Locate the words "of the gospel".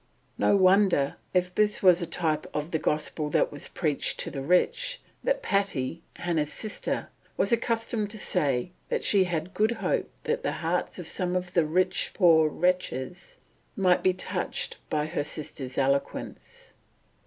2.55-3.29